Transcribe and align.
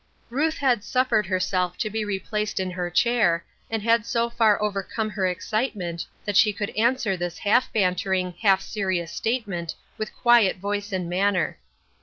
Ruth 0.31 0.57
had 0.57 0.83
suffered 0.83 1.27
herself 1.27 1.77
to 1.77 1.87
be 1.87 2.03
replaced 2.03 2.59
in 2.59 2.71
her 2.71 2.89
chair, 2.89 3.45
and 3.69 3.83
had 3.83 4.03
so 4.03 4.31
far 4.31 4.59
overcome 4.59 5.11
her 5.11 5.27
excitement 5.27 6.07
that 6.25 6.35
she 6.35 6.51
could 6.51 6.71
answer 6.71 7.15
this 7.15 7.37
half 7.37 7.71
bantering, 7.71 8.33
half 8.41 8.63
serious 8.63 9.11
statement 9.11 9.75
with 9.99 10.15
quiet 10.17 10.57
voice 10.57 10.91
and 10.91 11.07
manner. 11.07 11.59